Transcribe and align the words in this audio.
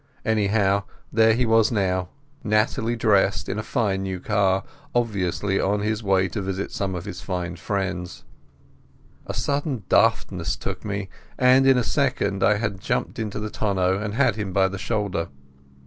Anyhow 0.25 0.85
there 1.13 1.35
he 1.35 1.45
was 1.45 1.71
now, 1.71 2.09
nattily 2.43 2.95
dressed, 2.95 3.47
in 3.47 3.59
a 3.59 3.61
fine 3.61 4.01
new 4.01 4.19
car, 4.19 4.63
obviously 4.95 5.59
on 5.61 5.81
his 5.81 6.01
way 6.01 6.27
to 6.29 6.41
visit 6.41 6.71
some 6.71 6.95
of 6.95 7.05
his 7.05 7.19
smart 7.19 7.59
friends. 7.59 8.23
A 9.27 9.33
sudden 9.35 9.83
daftness 9.89 10.55
took 10.55 10.83
me, 10.83 11.07
and 11.37 11.67
in 11.67 11.77
a 11.77 11.83
second 11.83 12.41
I 12.41 12.55
had 12.57 12.81
jumped 12.81 13.19
into 13.19 13.37
the 13.39 13.51
tonneau 13.51 13.99
and 13.99 14.15
had 14.15 14.37
him 14.37 14.51
by 14.53 14.67
the 14.69 14.79
shoulder. 14.79 15.27